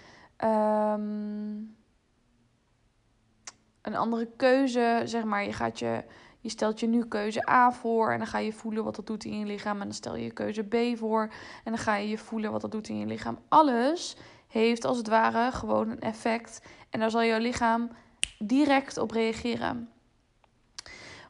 um, 0.44 1.76
een 3.82 3.96
andere 3.96 4.30
keuze, 4.36 5.02
zeg 5.06 5.24
maar, 5.24 5.44
je 5.44 5.54
gaat 5.54 5.80
je. 5.80 6.04
Je 6.44 6.50
stelt 6.50 6.80
je 6.80 6.88
nu 6.88 7.06
keuze 7.06 7.50
A 7.50 7.72
voor 7.72 8.12
en 8.12 8.18
dan 8.18 8.28
ga 8.28 8.38
je 8.38 8.54
voelen 8.54 8.84
wat 8.84 8.96
dat 8.96 9.08
doet 9.08 9.26
in 9.26 9.40
je 9.40 9.46
lichaam. 9.46 9.80
En 9.80 9.84
dan 9.84 9.94
stel 9.94 10.16
je 10.16 10.32
keuze 10.32 10.64
B 10.64 10.98
voor 10.98 11.22
en 11.64 11.72
dan 11.72 11.78
ga 11.78 11.96
je 11.96 12.10
je 12.10 12.18
voelen 12.18 12.52
wat 12.52 12.62
dat 12.62 12.72
doet 12.72 12.90
in 12.90 12.98
je 12.98 13.06
lichaam. 13.06 13.40
Alles 13.48 14.16
heeft 14.48 14.86
als 14.86 14.98
het 14.98 15.08
ware 15.08 15.52
gewoon 15.52 15.90
een 15.90 16.00
effect. 16.00 16.62
En 16.90 17.00
daar 17.00 17.12
zal 17.12 17.24
jouw 17.24 17.40
lichaam 17.40 17.90
direct 18.40 18.98
op 18.98 19.12
reageren. 19.12 19.90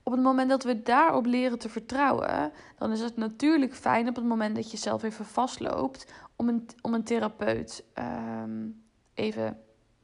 Op 0.03 0.11
het 0.11 0.21
moment 0.21 0.49
dat 0.49 0.63
we 0.63 0.81
daarop 0.81 1.25
leren 1.25 1.59
te 1.59 1.69
vertrouwen, 1.69 2.51
dan 2.77 2.91
is 2.91 2.99
het 2.99 3.17
natuurlijk 3.17 3.75
fijn 3.75 4.07
op 4.07 4.15
het 4.15 4.25
moment 4.25 4.55
dat 4.55 4.71
je 4.71 4.77
zelf 4.77 5.03
even 5.03 5.25
vastloopt 5.25 6.13
om 6.35 6.49
een, 6.49 6.69
om 6.81 6.93
een 6.93 7.03
therapeut 7.03 7.83
um, 7.95 8.83
even 9.13 9.57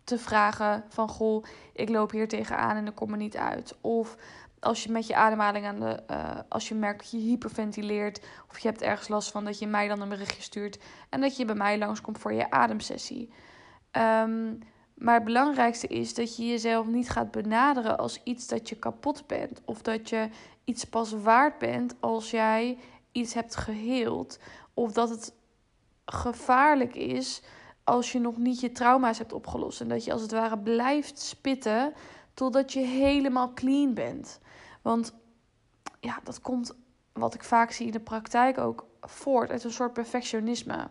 te 0.04 0.18
vragen 0.18 0.84
van 0.90 1.10
goh, 1.10 1.44
ik 1.74 1.90
loop 1.90 2.12
hier 2.12 2.28
tegenaan 2.28 2.76
en 2.76 2.88
ik 2.88 2.96
kom 2.96 3.12
er 3.12 3.18
niet 3.18 3.38
uit. 3.38 3.78
Of 3.82 4.18
als 4.60 4.84
je 4.84 4.92
met 4.92 5.08
je 5.08 5.16
ademhaling 5.16 5.66
aan 5.66 5.80
de, 5.80 6.04
uh, 6.12 6.40
als 6.50 6.68
je 6.68 6.76
merkt 6.76 7.00
dat 7.00 7.12
je 7.12 7.18
hyperventileert 7.18 8.22
of 8.50 8.60
je 8.60 8.68
hebt 8.68 8.82
ergens 8.82 9.08
last 9.08 9.32
van 9.32 9.46
dat 9.46 9.60
je 9.60 9.68
mij 9.68 9.88
dan 9.88 10.02
een 10.02 10.10
berichtje 10.10 10.42
stuurt 10.42 10.80
en 11.10 11.22
dat 11.22 11.38
je 11.38 11.46
bij 11.46 11.56
mij 11.56 11.78
langskomt 11.78 12.20
voor 12.20 12.34
je 12.34 12.52
ademsessie. 12.52 13.34
Um, 13.92 14.60
maar 15.00 15.14
het 15.14 15.24
belangrijkste 15.24 15.88
is 15.88 16.14
dat 16.14 16.36
je 16.36 16.48
jezelf 16.48 16.88
niet 16.88 17.10
gaat 17.10 17.32
benaderen 17.32 17.98
als 17.98 18.24
iets 18.24 18.48
dat 18.48 18.70
je 18.70 18.76
kapot 18.76 19.28
bent. 19.28 19.62
Of 19.66 19.82
dat 19.82 20.10
je 20.10 20.30
iets 20.64 20.84
pas 20.86 21.12
waard 21.12 21.58
bent 21.58 21.96
als 22.00 22.32
jij 22.32 22.78
iets 23.12 23.34
hebt 23.34 23.56
geheeld. 23.56 24.40
Of 24.74 24.92
dat 24.92 25.10
het 25.10 25.34
gevaarlijk 26.06 26.96
is 26.96 27.42
als 27.84 28.12
je 28.12 28.20
nog 28.20 28.38
niet 28.38 28.60
je 28.60 28.72
trauma's 28.72 29.18
hebt 29.18 29.34
opgelost. 29.34 29.82
En 29.82 29.88
dat 29.88 30.06
je 30.06 30.12
als 30.12 30.22
het 30.22 30.32
ware 30.32 30.58
blijft 30.58 31.20
spitten 31.20 31.94
totdat 32.40 32.74
je 32.74 32.80
helemaal 32.80 33.54
clean 33.54 33.94
bent. 33.94 34.40
Want 34.82 35.14
ja, 36.00 36.20
dat 36.24 36.42
komt, 36.42 36.76
wat 37.14 37.34
ik 37.34 37.44
vaak 37.44 37.72
zie 37.72 37.86
in 37.86 37.92
de 37.92 38.00
praktijk 38.00 38.58
ook, 38.58 38.86
voort 39.02 39.52
uit 39.52 39.64
een 39.64 39.72
soort 39.72 39.94
perfectionisme. 39.94 40.90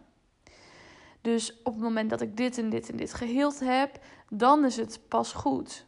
Dus 1.21 1.63
op 1.63 1.73
het 1.73 1.83
moment 1.83 2.11
dat 2.11 2.21
ik 2.21 2.37
dit 2.37 2.59
en 2.59 2.71
dit 2.71 2.91
en 2.91 2.97
dit 2.97 3.15
geheeld 3.15 3.61
heb, 3.61 3.99
dan 4.31 4.65
is 4.65 4.77
het 4.77 5.01
pas 5.09 5.33
goed. 5.33 5.87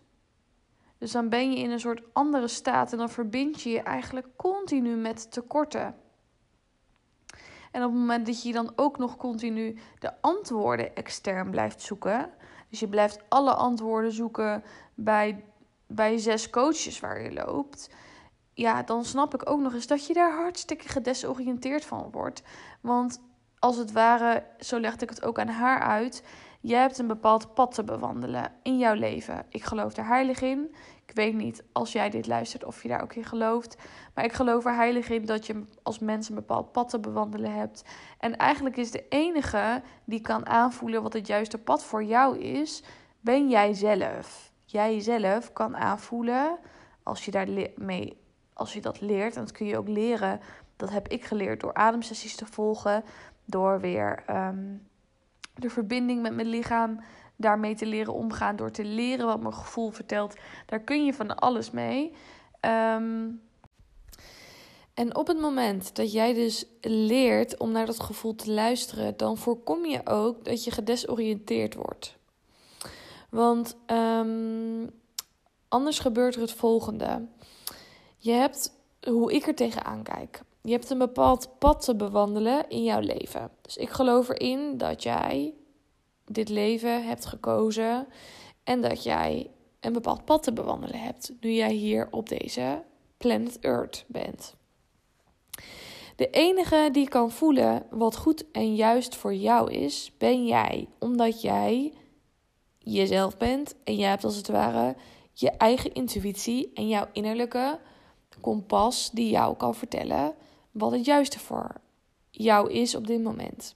Dus 0.99 1.12
dan 1.12 1.29
ben 1.29 1.52
je 1.52 1.59
in 1.59 1.71
een 1.71 1.81
soort 1.81 2.02
andere 2.12 2.49
staat 2.49 2.93
en 2.93 2.99
dan 2.99 3.11
verbind 3.11 3.62
je 3.62 3.71
je 3.71 3.83
eigenlijk 3.83 4.26
continu 4.37 4.97
met 4.97 5.33
tekorten. 5.33 5.97
En 7.71 7.85
op 7.85 7.90
het 7.90 8.00
moment 8.00 8.26
dat 8.26 8.43
je 8.43 8.52
dan 8.52 8.73
ook 8.76 8.99
nog 8.99 9.17
continu 9.17 9.79
de 9.99 10.21
antwoorden 10.21 10.97
extern 10.97 11.50
blijft 11.50 11.83
zoeken, 11.83 12.31
dus 12.69 12.81
je 12.81 12.88
blijft 12.88 13.19
alle 13.29 13.55
antwoorden 13.55 14.12
zoeken 14.12 14.64
bij, 14.95 15.45
bij 15.90 16.18
zes 16.18 16.50
coaches 16.50 17.00
waar 17.00 17.23
je 17.23 17.32
loopt, 17.32 17.90
ja, 18.54 18.82
dan 18.82 19.04
snap 19.04 19.35
ik 19.35 19.50
ook 19.50 19.61
nog 19.61 19.75
eens 19.75 19.87
dat 19.87 20.06
je 20.06 20.14
daar 20.14 20.35
hartstikke 20.35 20.88
gedesoriënteerd 20.88 21.85
van 21.85 22.09
wordt. 22.11 22.42
Want 22.80 23.20
als 23.59 23.76
het 23.76 23.92
ware, 23.92 24.44
zo 24.59 24.80
legde 24.80 25.04
ik 25.04 25.11
het 25.11 25.25
ook 25.25 25.38
aan 25.38 25.49
haar 25.49 25.80
uit, 25.80 26.23
jij 26.61 26.80
hebt 26.80 26.99
een 26.99 27.06
bepaald 27.06 27.54
pad 27.54 27.75
te 27.75 27.85
bewandelen 27.85 28.52
in 28.62 28.78
jouw 28.78 28.94
leven. 28.94 29.47
Ik 29.49 29.64
geloof 29.64 29.97
er 29.97 30.06
heilig 30.06 30.40
in. 30.40 30.75
Ik 31.06 31.16
weet 31.16 31.35
niet 31.35 31.64
als 31.73 31.92
jij 31.92 32.11
dit 32.11 32.26
luistert 32.26 32.64
of 32.64 32.82
je 32.82 32.88
daar 32.88 33.02
ook 33.02 33.14
in 33.14 33.25
gelooft. 33.25 33.76
Maar 34.14 34.25
ik 34.25 34.32
geloof 34.32 34.64
er 34.64 34.75
heilig 34.75 35.09
in 35.09 35.25
dat 35.25 35.47
je 35.47 35.64
als 35.82 35.99
mens 35.99 36.28
een 36.28 36.35
bepaald 36.35 36.73
pad 36.73 36.88
te 36.88 37.00
bewandelen 37.00 37.54
hebt. 37.54 37.85
En 38.18 38.37
eigenlijk 38.37 38.76
is 38.76 38.90
de 38.90 39.09
enige 39.09 39.82
die 40.04 40.20
kan 40.20 40.47
aanvoelen 40.47 41.02
wat 41.02 41.12
het 41.12 41.26
juiste 41.26 41.59
pad 41.59 41.85
voor 41.85 42.04
jou 42.04 42.38
is, 42.38 42.82
ben 43.20 43.49
jij 43.49 43.75
zelf. 43.75 44.50
Jij 44.71 45.00
zelf 45.00 45.53
kan 45.53 45.77
aanvoelen 45.77 46.59
als 47.03 47.25
je 47.25 47.31
daarmee 47.31 48.19
als 48.53 48.73
je 48.73 48.81
dat 48.81 49.00
leert, 49.00 49.37
en 49.37 49.41
dat 49.41 49.53
kun 49.53 49.67
je 49.67 49.77
ook 49.77 49.89
leren, 49.89 50.41
dat 50.77 50.91
heb 50.91 51.09
ik 51.09 51.25
geleerd 51.25 51.61
door 51.61 51.75
ademsessies 51.75 52.37
te 52.37 52.47
volgen, 52.47 53.05
door 53.45 53.81
weer 53.81 54.23
ehm, 54.27 54.77
de 55.55 55.71
verbinding 55.71 56.23
met 56.23 56.35
mijn 56.35 56.47
lichaam 56.47 57.00
daarmee 57.37 57.75
te 57.75 57.87
leren 57.87 58.12
omgaan, 58.12 58.57
door 58.57 58.71
te 58.71 58.85
leren 58.85 59.27
wat 59.27 59.41
mijn 59.41 59.55
gevoel 59.55 59.91
vertelt. 59.91 60.37
Daar 60.67 60.81
kun 60.81 61.05
je 61.05 61.15
van 61.15 61.37
alles 61.37 61.71
mee. 61.71 62.12
Ehm, 62.61 63.29
en 64.95 65.17
op 65.17 65.27
het 65.27 65.41
moment 65.41 65.97
dat 65.97 66.12
jij 66.12 66.35
dus 66.35 66.67
leert 66.81 67.59
om 67.59 67.73
naar 67.73 67.87
dat 67.87 68.00
gevoel 68.00 68.35
te 68.35 68.50
luisteren, 68.50 69.17
dan 69.17 69.37
voorkom 69.37 69.85
je 69.85 70.07
ook 70.07 70.45
dat 70.45 70.65
je 70.65 70.71
gedesoriënteerd 70.71 71.75
wordt. 71.75 72.20
Want 73.31 73.77
um, 73.87 74.91
anders 75.69 75.99
gebeurt 75.99 76.35
er 76.35 76.41
het 76.41 76.53
volgende. 76.53 77.27
Je 78.17 78.33
hebt, 78.33 78.73
hoe 79.09 79.33
ik 79.33 79.47
er 79.47 79.55
tegenaan 79.55 80.03
kijk, 80.03 80.43
je 80.63 80.73
hebt 80.73 80.91
een 80.91 80.99
bepaald 80.99 81.59
pad 81.59 81.85
te 81.85 81.97
bewandelen 81.97 82.69
in 82.69 82.85
jouw 82.85 83.01
leven. 83.01 83.51
Dus 83.61 83.77
ik 83.77 83.91
geloof 83.91 84.29
erin 84.29 84.79
dat 84.79 85.03
jij 85.03 85.55
dit 86.25 86.49
leven 86.49 87.07
hebt 87.07 87.27
gekozen 87.27 88.07
en 88.65 88.81
dat 88.81 89.03
jij 89.03 89.51
een 89.81 89.93
bepaald 89.93 90.25
pad 90.25 90.43
te 90.43 90.53
bewandelen 90.53 91.01
hebt 91.01 91.33
nu 91.41 91.53
jij 91.53 91.73
hier 91.73 92.09
op 92.11 92.29
deze 92.29 92.83
planet 93.17 93.59
Earth 93.61 94.05
bent. 94.07 94.55
De 96.17 96.31
enige 96.31 96.89
die 96.93 97.09
kan 97.09 97.31
voelen 97.31 97.87
wat 97.91 98.17
goed 98.17 98.51
en 98.51 98.75
juist 98.75 99.17
voor 99.17 99.35
jou 99.35 99.73
is, 99.73 100.13
ben 100.19 100.47
jij, 100.47 100.89
omdat 100.99 101.43
jij 101.43 101.93
jezelf 102.83 103.37
bent 103.37 103.75
en 103.85 103.97
jij 103.97 104.09
hebt 104.09 104.25
als 104.25 104.37
het 104.37 104.49
ware 104.49 104.97
je 105.33 105.51
eigen 105.51 105.93
intuïtie 105.93 106.71
en 106.75 106.89
jouw 106.89 107.07
innerlijke 107.13 107.79
kompas 108.41 109.11
die 109.11 109.31
jou 109.31 109.57
kan 109.57 109.75
vertellen 109.75 110.35
wat 110.71 110.93
het 110.93 111.05
juiste 111.05 111.39
voor 111.39 111.81
jou 112.31 112.73
is 112.73 112.95
op 112.95 113.07
dit 113.07 113.23
moment. 113.23 113.75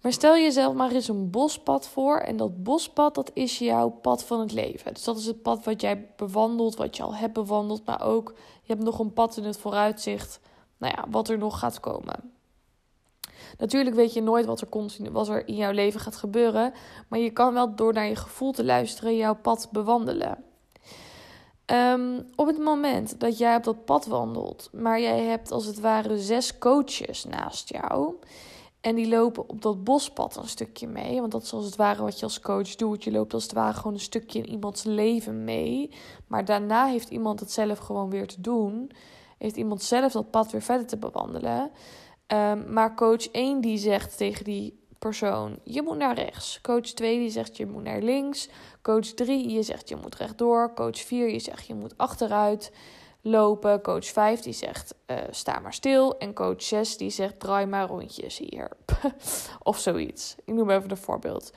Maar 0.00 0.12
stel 0.12 0.36
jezelf 0.36 0.74
maar 0.74 0.90
eens 0.90 1.08
een 1.08 1.30
bospad 1.30 1.88
voor 1.88 2.18
en 2.18 2.36
dat 2.36 2.62
bospad 2.62 3.14
dat 3.14 3.30
is 3.34 3.58
jouw 3.58 3.88
pad 3.88 4.24
van 4.24 4.40
het 4.40 4.52
leven. 4.52 4.94
Dus 4.94 5.04
dat 5.04 5.18
is 5.18 5.26
het 5.26 5.42
pad 5.42 5.64
wat 5.64 5.80
jij 5.80 6.08
bewandelt, 6.16 6.76
wat 6.76 6.96
je 6.96 7.02
al 7.02 7.14
hebt 7.14 7.32
bewandeld, 7.32 7.84
maar 7.84 8.02
ook 8.02 8.34
je 8.62 8.72
hebt 8.72 8.84
nog 8.84 8.98
een 8.98 9.12
pad 9.12 9.36
in 9.36 9.44
het 9.44 9.58
vooruitzicht, 9.58 10.40
nou 10.76 10.94
ja, 10.96 11.04
wat 11.10 11.28
er 11.28 11.38
nog 11.38 11.58
gaat 11.58 11.80
komen. 11.80 12.35
Natuurlijk 13.58 13.96
weet 13.96 14.12
je 14.12 14.22
nooit 14.22 14.46
wat 14.46 14.60
er, 14.60 14.68
continu, 14.68 15.10
wat 15.10 15.28
er 15.28 15.48
in 15.48 15.56
jouw 15.56 15.72
leven 15.72 16.00
gaat 16.00 16.16
gebeuren, 16.16 16.72
maar 17.08 17.18
je 17.18 17.30
kan 17.30 17.54
wel 17.54 17.74
door 17.74 17.92
naar 17.92 18.08
je 18.08 18.16
gevoel 18.16 18.52
te 18.52 18.64
luisteren 18.64 19.16
jouw 19.16 19.36
pad 19.36 19.68
bewandelen. 19.72 20.44
Um, 21.66 22.26
op 22.36 22.46
het 22.46 22.58
moment 22.58 23.20
dat 23.20 23.38
jij 23.38 23.56
op 23.56 23.64
dat 23.64 23.84
pad 23.84 24.06
wandelt, 24.06 24.68
maar 24.72 25.00
jij 25.00 25.20
hebt 25.20 25.52
als 25.52 25.66
het 25.66 25.80
ware 25.80 26.18
zes 26.18 26.58
coaches 26.58 27.24
naast 27.24 27.68
jou. 27.68 28.14
En 28.86 28.94
die 28.94 29.08
lopen 29.08 29.48
op 29.48 29.62
dat 29.62 29.84
bospad 29.84 30.36
een 30.36 30.48
stukje 30.48 30.86
mee. 30.86 31.20
Want 31.20 31.32
dat 31.32 31.42
is 31.42 31.52
als 31.52 31.64
het 31.64 31.76
ware 31.76 32.02
wat 32.02 32.18
je 32.18 32.24
als 32.24 32.40
coach 32.40 32.74
doet. 32.74 33.04
Je 33.04 33.10
loopt 33.10 33.34
als 33.34 33.42
het 33.42 33.52
ware 33.52 33.74
gewoon 33.74 33.92
een 33.92 34.00
stukje 34.00 34.38
in 34.38 34.48
iemands 34.48 34.82
leven 34.82 35.44
mee. 35.44 35.90
Maar 36.26 36.44
daarna 36.44 36.86
heeft 36.86 37.10
iemand 37.10 37.40
het 37.40 37.50
zelf 37.50 37.78
gewoon 37.78 38.10
weer 38.10 38.26
te 38.26 38.40
doen. 38.40 38.90
Heeft 39.38 39.56
iemand 39.56 39.82
zelf 39.82 40.12
dat 40.12 40.30
pad 40.30 40.50
weer 40.50 40.62
verder 40.62 40.86
te 40.86 40.96
bewandelen. 40.96 41.70
Um, 42.32 42.72
maar 42.72 42.94
coach 42.94 43.30
1 43.30 43.60
die 43.60 43.78
zegt 43.78 44.16
tegen 44.16 44.44
die 44.44 44.84
persoon, 44.98 45.58
je 45.62 45.82
moet 45.82 45.96
naar 45.96 46.14
rechts. 46.14 46.60
Coach 46.62 46.80
2 46.86 47.18
die 47.18 47.30
zegt 47.30 47.56
je 47.56 47.66
moet 47.66 47.82
naar 47.82 48.00
links. 48.00 48.48
Coach 48.82 49.06
3 49.06 49.48
je 49.48 49.62
zegt 49.62 49.88
je 49.88 49.96
moet 49.96 50.14
rechtdoor. 50.14 50.74
Coach 50.74 50.98
4 50.98 51.28
je 51.28 51.38
zegt 51.38 51.66
je 51.66 51.74
moet 51.74 51.94
achteruit 51.96 52.72
lopen. 53.20 53.82
Coach 53.82 54.06
5 54.06 54.40
die 54.40 54.52
zegt 54.52 54.94
uh, 55.06 55.16
sta 55.30 55.58
maar 55.58 55.72
stil. 55.72 56.18
En 56.18 56.34
coach 56.34 56.62
6 56.62 56.96
die 56.96 57.10
zegt 57.10 57.40
draai 57.40 57.66
maar 57.66 57.86
rondjes 57.86 58.38
hier. 58.38 58.70
of 59.62 59.78
zoiets. 59.78 60.34
Ik 60.44 60.54
noem 60.54 60.70
even 60.70 60.90
een 60.90 60.96
voorbeeld. 60.96 61.52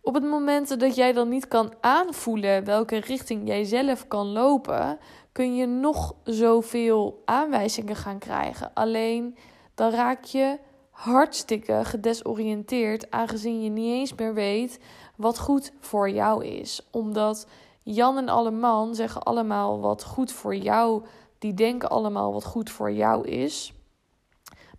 Op 0.00 0.14
het 0.14 0.24
moment 0.24 0.80
dat 0.80 0.94
jij 0.94 1.12
dan 1.12 1.28
niet 1.28 1.48
kan 1.48 1.72
aanvoelen 1.80 2.64
welke 2.64 2.96
richting 2.96 3.48
jij 3.48 3.64
zelf 3.64 4.08
kan 4.08 4.26
lopen, 4.26 4.98
kun 5.32 5.56
je 5.56 5.66
nog 5.66 6.14
zoveel 6.24 7.22
aanwijzingen 7.24 7.96
gaan 7.96 8.18
krijgen. 8.18 8.70
Alleen 8.74 9.36
dan 9.78 9.90
raak 9.90 10.24
je 10.24 10.58
hartstikke 10.90 11.80
gedesoriënteerd, 11.84 13.10
aangezien 13.10 13.62
je 13.62 13.70
niet 13.70 13.92
eens 13.92 14.14
meer 14.14 14.34
weet 14.34 14.80
wat 15.16 15.38
goed 15.38 15.72
voor 15.80 16.10
jou 16.10 16.44
is. 16.44 16.88
Omdat 16.90 17.46
Jan 17.82 18.16
en 18.16 18.28
alle 18.28 18.50
man 18.50 18.94
zeggen 18.94 19.22
allemaal 19.22 19.80
wat 19.80 20.04
goed 20.04 20.32
voor 20.32 20.56
jou, 20.56 21.04
die 21.38 21.54
denken 21.54 21.90
allemaal 21.90 22.32
wat 22.32 22.44
goed 22.44 22.70
voor 22.70 22.92
jou 22.92 23.28
is, 23.28 23.72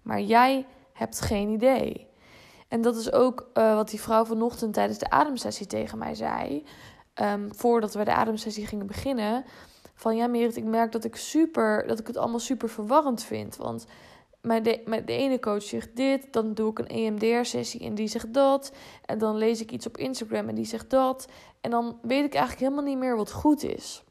maar 0.02 0.22
jij 0.22 0.66
hebt 0.94 1.22
geen 1.22 1.50
idee. 1.50 2.08
En 2.68 2.82
dat 2.82 2.96
is 2.96 3.12
ook 3.12 3.50
uh, 3.54 3.76
wat 3.76 3.90
die 3.90 4.02
vrouw 4.02 4.26
vanochtend 4.26 4.74
tijdens 4.74 5.00
de 5.00 5.10
ademsessie 5.10 5.68
tegen 5.68 5.98
mij 5.98 6.16
zei. 6.16 6.66
Um, 7.22 7.56
voordat 7.56 7.94
we 7.94 8.04
de 8.04 8.14
ademsessie 8.14 8.68
gingen 8.68 8.88
beginnen. 8.88 9.46
Van 9.94 10.16
ja, 10.16 10.28
Merit, 10.28 10.56
ik 10.56 10.64
merk 10.64 10.92
dat 10.92 11.04
ik 11.04 11.16
super, 11.16 11.88
dat 11.88 12.00
ik 12.00 12.08
het 12.08 12.18
allemaal 12.18 12.40
super 12.40 12.70
verwarrend 12.70 13.24
vind. 13.24 13.56
Want 13.56 13.86
maar 14.42 14.64
de, 14.64 14.82
maar 14.86 15.06
de 15.06 15.14
ene 15.14 15.40
coach 15.40 15.64
zegt 15.64 15.96
dit, 15.96 16.34
dan 16.34 16.54
doe 16.54 16.72
ik 16.72 16.80
een 16.80 16.88
EMDR-sessie 16.88 17.82
en 17.82 17.96
die 17.96 18.08
zegt 18.08 18.34
dat. 18.34 18.72
En 19.06 19.18
dan 19.18 19.38
lees 19.38 19.62
ik 19.62 19.72
iets 19.72 19.86
op 19.86 19.98
Instagram 19.98 20.50
en 20.50 20.56
die 20.56 20.66
zegt 20.66 20.90
dat. 20.90 21.28
En 21.62 21.72
dan 21.72 22.00
weet 22.02 22.26
ik 22.26 22.34
eigenlijk 22.34 22.60
helemaal 22.60 22.90
niet 22.92 22.98
meer 22.98 23.16
wat 23.16 23.32
goed 23.32 23.64
is. 23.64 24.04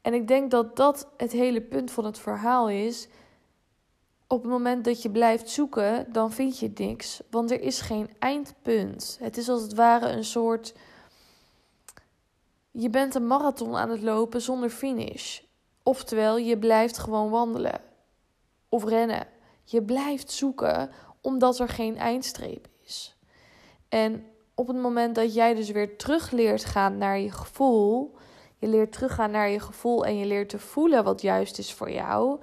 En 0.00 0.14
ik 0.14 0.28
denk 0.28 0.50
dat 0.50 0.76
dat 0.76 1.08
het 1.16 1.32
hele 1.32 1.60
punt 1.60 1.90
van 1.90 2.04
het 2.04 2.18
verhaal 2.18 2.68
is. 2.68 3.08
Op 4.26 4.42
het 4.42 4.50
moment 4.50 4.84
dat 4.84 5.02
je 5.02 5.10
blijft 5.10 5.50
zoeken, 5.50 6.12
dan 6.12 6.32
vind 6.32 6.58
je 6.58 6.72
niks. 6.74 7.22
Want 7.30 7.50
er 7.50 7.60
is 7.60 7.80
geen 7.80 8.10
eindpunt. 8.18 9.18
Het 9.20 9.36
is 9.36 9.48
als 9.48 9.62
het 9.62 9.74
ware 9.74 10.08
een 10.08 10.24
soort. 10.24 10.74
Je 12.70 12.90
bent 12.90 13.14
een 13.14 13.26
marathon 13.26 13.76
aan 13.76 13.90
het 13.90 14.02
lopen 14.02 14.42
zonder 14.42 14.70
finish. 14.70 15.40
Oftewel, 15.82 16.38
je 16.38 16.58
blijft 16.58 16.98
gewoon 16.98 17.30
wandelen 17.30 17.87
of 18.68 18.84
rennen. 18.84 19.26
Je 19.64 19.82
blijft 19.82 20.30
zoeken 20.30 20.90
omdat 21.20 21.58
er 21.58 21.68
geen 21.68 21.96
eindstreep 21.96 22.68
is. 22.84 23.16
En 23.88 24.24
op 24.54 24.66
het 24.66 24.76
moment 24.76 25.14
dat 25.14 25.34
jij 25.34 25.54
dus 25.54 25.70
weer 25.70 25.96
terug 25.96 26.30
leert 26.30 26.64
gaan 26.64 26.98
naar 26.98 27.18
je 27.18 27.30
gevoel, 27.30 28.16
je 28.58 28.66
leert 28.66 28.92
teruggaan 28.92 29.30
naar 29.30 29.48
je 29.48 29.60
gevoel 29.60 30.04
en 30.06 30.18
je 30.18 30.26
leert 30.26 30.48
te 30.48 30.58
voelen 30.58 31.04
wat 31.04 31.22
juist 31.22 31.58
is 31.58 31.72
voor 31.72 31.90
jou, 31.90 32.40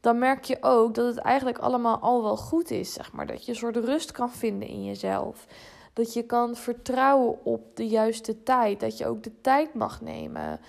dan 0.00 0.18
merk 0.18 0.44
je 0.44 0.56
ook 0.60 0.94
dat 0.94 1.06
het 1.06 1.18
eigenlijk 1.18 1.58
allemaal 1.58 1.98
al 1.98 2.22
wel 2.22 2.36
goed 2.36 2.70
is, 2.70 2.92
zeg 2.92 3.12
maar. 3.12 3.26
Dat 3.26 3.44
je 3.44 3.50
een 3.50 3.58
soort 3.58 3.76
rust 3.76 4.12
kan 4.12 4.30
vinden 4.30 4.68
in 4.68 4.84
jezelf. 4.84 5.46
Dat 5.92 6.12
je 6.12 6.22
kan 6.22 6.56
vertrouwen 6.56 7.44
op 7.44 7.76
de 7.76 7.88
juiste 7.88 8.42
tijd. 8.42 8.80
Dat 8.80 8.98
je 8.98 9.06
ook 9.06 9.22
de 9.22 9.40
tijd 9.40 9.74
mag 9.74 10.00
nemen. 10.00 10.60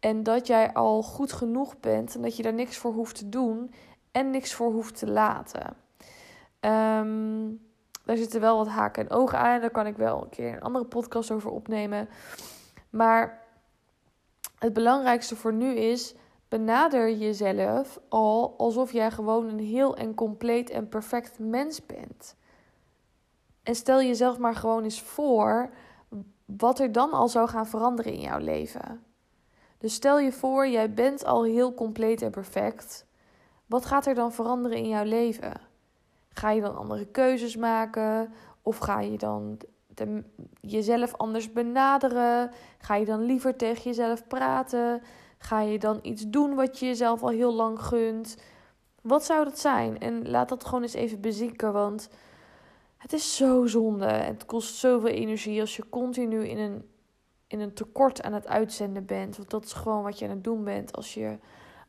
En 0.00 0.22
dat 0.22 0.46
jij 0.46 0.72
al 0.72 1.02
goed 1.02 1.32
genoeg 1.32 1.80
bent 1.80 2.14
en 2.14 2.22
dat 2.22 2.36
je 2.36 2.42
daar 2.42 2.54
niks 2.54 2.76
voor 2.76 2.92
hoeft 2.92 3.16
te 3.16 3.28
doen 3.28 3.74
en 4.14 4.30
niks 4.30 4.54
voor 4.54 4.72
hoeft 4.72 4.98
te 4.98 5.10
laten. 5.10 5.76
Um, 6.60 7.60
daar 8.04 8.16
zitten 8.16 8.40
wel 8.40 8.56
wat 8.56 8.68
haken 8.68 9.02
en 9.02 9.16
ogen 9.16 9.38
aan. 9.38 9.60
Daar 9.60 9.70
kan 9.70 9.86
ik 9.86 9.96
wel 9.96 10.22
een 10.22 10.28
keer 10.28 10.52
een 10.52 10.62
andere 10.62 10.84
podcast 10.84 11.30
over 11.30 11.50
opnemen. 11.50 12.08
Maar 12.90 13.42
het 14.58 14.72
belangrijkste 14.72 15.36
voor 15.36 15.52
nu 15.52 15.74
is: 15.74 16.14
benader 16.48 17.12
jezelf 17.16 18.00
al 18.08 18.54
alsof 18.58 18.92
jij 18.92 19.10
gewoon 19.10 19.48
een 19.48 19.58
heel 19.58 19.96
en 19.96 20.14
compleet 20.14 20.70
en 20.70 20.88
perfect 20.88 21.38
mens 21.38 21.86
bent. 21.86 22.36
En 23.62 23.74
stel 23.74 24.02
jezelf 24.02 24.38
maar 24.38 24.54
gewoon 24.54 24.84
eens 24.84 25.02
voor 25.02 25.70
wat 26.44 26.78
er 26.78 26.92
dan 26.92 27.12
al 27.12 27.28
zou 27.28 27.48
gaan 27.48 27.66
veranderen 27.66 28.12
in 28.12 28.20
jouw 28.20 28.38
leven. 28.38 29.04
Dus 29.78 29.94
stel 29.94 30.18
je 30.18 30.32
voor, 30.32 30.68
jij 30.68 30.94
bent 30.94 31.24
al 31.24 31.44
heel 31.44 31.74
compleet 31.74 32.22
en 32.22 32.30
perfect. 32.30 33.06
Wat 33.66 33.86
gaat 33.86 34.06
er 34.06 34.14
dan 34.14 34.32
veranderen 34.32 34.78
in 34.78 34.88
jouw 34.88 35.04
leven? 35.04 35.52
Ga 36.28 36.50
je 36.50 36.60
dan 36.60 36.76
andere 36.76 37.06
keuzes 37.06 37.56
maken? 37.56 38.32
Of 38.62 38.78
ga 38.78 39.00
je 39.00 39.18
dan 39.18 39.58
jezelf 40.60 41.14
anders 41.14 41.52
benaderen? 41.52 42.50
Ga 42.78 42.94
je 42.94 43.04
dan 43.04 43.22
liever 43.22 43.56
tegen 43.56 43.82
jezelf 43.82 44.26
praten? 44.26 45.02
Ga 45.38 45.60
je 45.60 45.78
dan 45.78 45.98
iets 46.02 46.24
doen 46.28 46.54
wat 46.54 46.78
je 46.78 46.86
jezelf 46.86 47.22
al 47.22 47.28
heel 47.28 47.54
lang 47.54 47.80
gunt? 47.80 48.36
Wat 49.02 49.24
zou 49.24 49.44
dat 49.44 49.58
zijn? 49.58 49.98
En 49.98 50.30
laat 50.30 50.48
dat 50.48 50.64
gewoon 50.64 50.82
eens 50.82 50.94
even 50.94 51.20
bezieken, 51.20 51.72
want 51.72 52.08
het 52.96 53.12
is 53.12 53.36
zo 53.36 53.66
zonde. 53.66 54.06
Het 54.06 54.46
kost 54.46 54.74
zoveel 54.74 55.10
energie 55.10 55.60
als 55.60 55.76
je 55.76 55.88
continu 55.88 56.46
in 56.46 56.58
een, 56.58 56.88
in 57.46 57.60
een 57.60 57.74
tekort 57.74 58.22
aan 58.22 58.32
het 58.32 58.46
uitzenden 58.46 59.06
bent. 59.06 59.36
Want 59.36 59.50
dat 59.50 59.64
is 59.64 59.72
gewoon 59.72 60.02
wat 60.02 60.18
je 60.18 60.24
aan 60.24 60.30
het 60.30 60.44
doen 60.44 60.64
bent 60.64 60.96
als 60.96 61.14
je, 61.14 61.38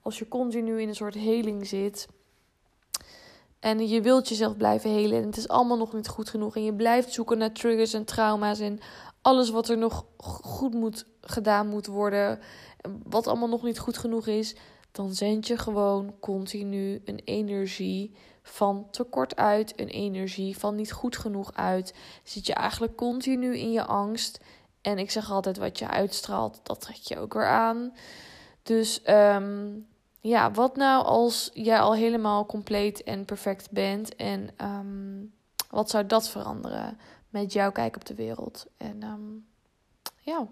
als 0.06 0.20
je 0.20 0.28
continu 0.28 0.82
in 0.82 0.88
een 0.88 0.96
soort 0.96 1.14
heling 1.14 1.68
zit. 1.68 2.08
En 3.60 3.88
je 3.88 4.02
wilt 4.02 4.30
jezelf 4.30 4.58
blijven 4.58 4.90
helen. 4.90 5.22
En 5.22 5.26
het 5.26 5.38
is 5.38 5.48
allemaal 5.48 5.78
nog 5.78 5.94
niet 5.94 6.08
goed 6.08 6.30
genoeg. 6.30 6.56
En 6.56 6.64
je 6.64 6.74
blijft 6.74 7.14
zoeken 7.14 7.38
naar 7.38 7.52
triggers 7.52 7.94
en 7.94 8.06
trauma's. 8.06 8.60
En 8.60 8.80
alles 9.22 9.50
wat 9.50 9.70
er 9.70 9.78
nog 9.78 10.06
goed 10.42 10.74
moet 10.74 11.06
gedaan 11.22 11.68
moet 11.68 11.86
worden. 11.86 12.40
Wat 13.04 13.28
allemaal 13.28 13.48
nog 13.48 13.64
niet 13.64 13.80
goed 13.80 13.98
genoeg 13.98 14.28
is. 14.28 14.56
Dan 14.92 15.14
zend 15.14 15.48
je 15.48 15.58
gewoon 15.58 16.20
continu 16.20 17.02
een 17.06 17.22
energie 17.24 18.16
van 18.42 18.88
tekort 18.92 19.36
uit. 19.36 19.80
Een 19.80 19.90
energie 19.90 20.58
van 20.58 20.76
niet 20.76 20.92
goed 20.92 21.18
genoeg 21.18 21.54
uit. 21.54 21.94
Zit 22.24 22.46
je 22.46 22.54
eigenlijk 22.54 22.96
continu 22.96 23.58
in 23.58 23.72
je 23.72 23.86
angst. 23.86 24.40
En 24.82 24.98
ik 24.98 25.12
zeg 25.12 25.32
altijd: 25.32 25.58
wat 25.58 25.80
je 25.80 25.88
uitstraalt, 25.88 26.60
dat 26.64 26.82
trek 26.82 26.96
je 26.96 27.20
ook 27.20 27.34
weer 27.34 27.48
aan. 27.48 27.94
Dus 28.64 29.02
um, 29.08 29.88
ja, 30.28 30.52
wat 30.52 30.76
nou 30.76 31.06
als 31.06 31.50
jij 31.54 31.80
al 31.80 31.94
helemaal 31.94 32.46
compleet 32.46 33.04
en 33.04 33.26
perfect 33.26 33.72
bent 33.72 34.16
en 34.16 34.50
ehm, 34.58 35.24
wat 35.70 35.90
zou 35.90 36.06
dat 36.06 36.30
veranderen 36.30 36.98
met 37.30 37.54
jouw 37.54 37.72
kijk 37.72 37.96
op 37.96 38.06
de 38.06 38.16
wereld? 38.16 38.66
En 38.78 39.04
um, 39.04 39.46
ja, 40.20 40.48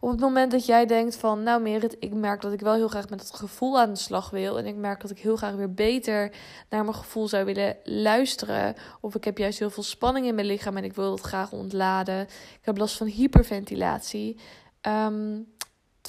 op 0.00 0.10
het 0.10 0.20
moment 0.20 0.50
dat 0.50 0.66
jij 0.66 0.86
denkt 0.86 1.16
van, 1.16 1.42
nou 1.42 1.62
Merit, 1.62 1.96
ik 1.98 2.14
merk 2.14 2.40
dat 2.40 2.52
ik 2.52 2.60
wel 2.60 2.74
heel 2.74 2.88
graag 2.88 3.08
met 3.08 3.20
het 3.20 3.34
gevoel 3.34 3.80
aan 3.80 3.92
de 3.92 3.98
slag 3.98 4.30
wil 4.30 4.58
en 4.58 4.66
ik 4.66 4.76
merk 4.76 5.00
dat 5.00 5.10
ik 5.10 5.18
heel 5.18 5.36
graag 5.36 5.54
weer 5.54 5.74
beter 5.74 6.32
naar 6.68 6.84
mijn 6.84 6.96
gevoel 6.96 7.28
zou 7.28 7.44
willen 7.44 7.76
luisteren, 7.84 8.74
of 9.00 9.14
ik 9.14 9.24
heb 9.24 9.38
juist 9.38 9.58
heel 9.58 9.70
veel 9.70 9.82
spanning 9.82 10.26
in 10.26 10.34
mijn 10.34 10.46
lichaam 10.46 10.76
en 10.76 10.84
ik 10.84 10.94
wil 10.94 11.10
dat 11.10 11.20
graag 11.20 11.52
ontladen, 11.52 12.22
ik 12.22 12.60
heb 12.62 12.78
last 12.78 12.96
van 12.96 13.06
hyperventilatie. 13.06 14.38
Um, 14.86 15.46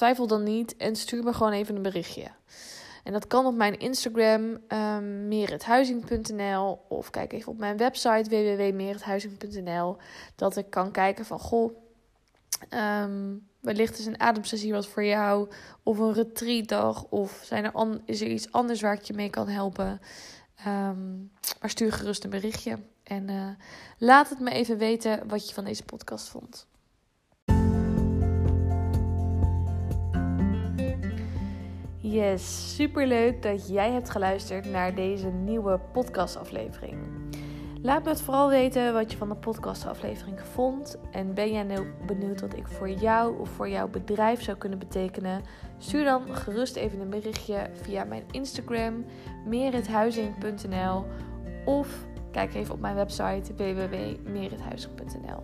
Twijfel 0.02 0.28
dan 0.28 0.44
niet 0.44 0.78
en 0.78 0.96
stuur 0.96 1.24
me 1.24 1.34
gewoon 1.34 1.52
even 1.52 1.76
een 1.76 1.82
berichtje. 1.82 2.28
En 3.04 3.14
dat 3.14 3.28
kan 3.28 3.46
op 3.46 3.56
mijn 3.56 3.80
Instagram, 3.80 4.42
um, 4.44 4.62
ehm, 4.68 5.28
merithuizing.nl. 5.28 6.86
Of 6.88 7.10
kijk 7.10 7.34
even 7.34 7.52
op 7.52 7.58
mijn 7.58 7.78
website 7.78 8.30
www.merithuizing.nl. 8.30 9.98
Dat 10.36 10.58
ik 10.58 10.70
kan 10.70 10.92
kijken 10.92 11.26
van, 11.26 11.40
goh, 11.40 11.76
um, 12.70 13.48
wellicht 13.60 14.00
is 14.00 14.06
een 14.06 14.20
ademsessie 14.20 14.72
wat 14.72 14.88
voor 14.88 15.04
jou. 15.04 15.50
Of 15.84 15.98
een 15.98 16.14
retreatdag. 16.14 17.06
Of 17.10 17.42
zijn 17.44 17.66
er 17.66 18.02
is 18.06 18.22
er 18.22 18.28
iets 18.28 18.52
anders 18.52 18.82
waar 18.82 18.94
ik 18.94 19.04
je 19.04 19.14
mee 19.14 19.30
kan 19.30 19.48
helpen. 19.48 20.02
Um, 20.68 21.32
maar 21.60 21.70
stuur 21.70 21.92
gerust 21.92 22.24
een 22.24 22.30
berichtje. 22.30 22.80
En 23.04 23.30
uh, 23.30 23.50
laat 23.98 24.30
het 24.30 24.40
me 24.40 24.50
even 24.52 24.78
weten 24.78 25.28
wat 25.28 25.48
je 25.48 25.54
van 25.54 25.64
deze 25.64 25.84
podcast 25.84 26.30
vond. 26.30 26.70
Yes, 32.04 32.76
super 32.76 33.08
leuk 33.08 33.42
dat 33.42 33.70
jij 33.70 33.92
hebt 33.92 34.10
geluisterd 34.10 34.66
naar 34.66 34.96
deze 34.96 35.28
nieuwe 35.28 35.80
podcastaflevering. 35.92 36.98
Laat 37.82 38.04
me 38.04 38.10
het 38.10 38.22
vooral 38.22 38.50
weten 38.50 38.94
wat 38.94 39.12
je 39.12 39.18
van 39.18 39.30
de 39.30 39.36
podcastaflevering 39.36 40.42
vond. 40.42 40.98
En 41.12 41.34
ben 41.34 41.52
jij 41.52 41.64
nu 41.64 41.94
benieuwd 42.06 42.42
wat 42.42 42.56
ik 42.56 42.68
voor 42.68 42.90
jou 42.90 43.40
of 43.40 43.50
voor 43.50 43.70
jouw 43.70 43.88
bedrijf 43.88 44.42
zou 44.42 44.58
kunnen 44.58 44.80
betekenen? 44.80 45.42
Stuur 45.78 46.04
dan 46.04 46.36
gerust 46.36 46.76
even 46.76 47.00
een 47.00 47.10
berichtje 47.10 47.70
via 47.82 48.04
mijn 48.04 48.24
Instagram, 48.32 49.06
merithuizing.nl 49.46 51.06
of 51.66 52.06
kijk 52.32 52.54
even 52.54 52.74
op 52.74 52.80
mijn 52.80 52.96
website 52.96 53.54
www.merithuizing.nl. 53.56 55.44